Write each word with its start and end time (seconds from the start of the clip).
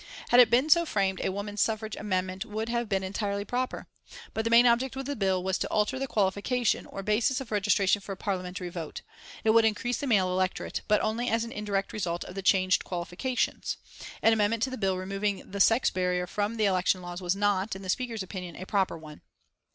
Had 0.29 0.39
it 0.39 0.49
been 0.49 0.67
so 0.67 0.83
framed 0.83 1.21
a 1.23 1.31
woman 1.31 1.57
suffrage 1.57 1.95
amendment 1.95 2.43
would 2.43 2.69
have 2.69 2.89
been 2.89 3.03
entirely 3.03 3.45
proper. 3.45 3.85
But 4.33 4.45
the 4.45 4.49
main 4.49 4.65
object 4.65 4.95
of 4.95 5.05
the 5.05 5.15
bill 5.15 5.43
was 5.43 5.59
to 5.59 5.67
alter 5.69 5.99
the 5.99 6.07
qualification, 6.07 6.87
or 6.87 7.01
the 7.01 7.03
basis 7.03 7.39
of 7.39 7.51
registration 7.51 8.01
for 8.01 8.13
a 8.13 8.17
Parliamentary 8.17 8.69
vote. 8.69 9.03
It 9.43 9.51
would 9.51 9.63
increase 9.63 9.99
the 9.99 10.07
male 10.07 10.29
electorate, 10.29 10.81
but 10.87 11.01
only 11.01 11.29
as 11.29 11.43
an 11.43 11.51
indirect 11.51 11.93
result 11.93 12.23
of 12.23 12.33
the 12.33 12.41
changed 12.41 12.83
qualifications. 12.83 13.77
An 14.23 14.33
amendment 14.33 14.63
to 14.63 14.71
the 14.71 14.77
bill 14.79 14.97
removing 14.97 15.51
the 15.51 15.59
sex 15.59 15.91
barrier 15.91 16.25
from 16.25 16.55
the 16.57 16.65
election 16.65 17.03
laws 17.03 17.21
was 17.21 17.35
not, 17.35 17.75
in 17.75 17.83
the 17.83 17.87
Speaker's 17.89 18.23
opinion, 18.23 18.55
a 18.55 18.65
proper 18.65 18.97
one. 18.97 19.21